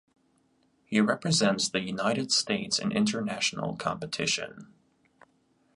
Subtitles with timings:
[0.83, 4.73] He represents the United States in international competition.